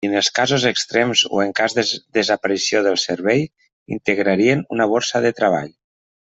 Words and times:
I 0.05 0.07
en 0.09 0.13
els 0.19 0.29
casos 0.37 0.63
extrems 0.69 1.21
o 1.37 1.41
en 1.43 1.53
cas 1.59 1.75
de 1.81 1.83
desaparició 2.19 2.83
del 2.89 2.99
servei, 3.03 3.47
integrarien 3.99 4.67
una 4.77 4.93
borsa 4.97 5.27
de 5.29 5.37
treball. 5.43 5.73